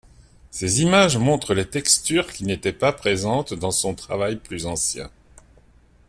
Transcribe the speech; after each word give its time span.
Ces 0.49 0.81
images 0.81 1.17
montrent 1.19 1.53
les 1.53 1.69
textures 1.69 2.33
qui 2.33 2.43
n'étaient 2.43 2.73
pas 2.73 2.91
présentes 2.91 3.53
dans 3.53 3.69
son 3.69 3.93
travail 3.93 4.37
plus 4.37 4.65
ancien. 4.65 5.11